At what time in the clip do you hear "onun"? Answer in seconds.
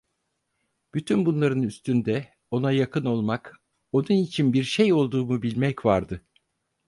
3.91-4.23